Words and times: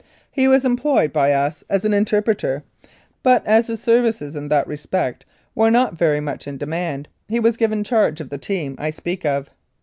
He 0.31 0.47
was 0.47 0.65
employed 0.65 1.13
by 1.13 1.31
us 1.31 1.63
as 1.69 1.85
an 1.85 1.93
interpreter, 1.93 2.63
but 3.21 3.45
as 3.45 3.67
his 3.67 3.83
services 3.83 4.35
in 4.35 4.47
that 4.47 4.65
respect 4.65 5.25
were 5.53 5.69
not 5.69 5.93
very 5.93 6.19
much 6.19 6.47
in 6.47 6.57
demand, 6.57 7.07
he 7.27 7.39
was 7.39 7.55
given 7.55 7.83
charge 7.83 8.19
of 8.19 8.31
the 8.31 8.39
team 8.39 8.73
I 8.79 8.89
speak 8.89 9.25
of. 9.27 9.51